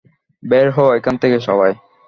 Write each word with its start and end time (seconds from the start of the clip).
বের 0.43 0.67
হও 0.75 0.89
এখান 0.97 1.15
থেকে 1.21 1.37
সবাই! 1.47 1.71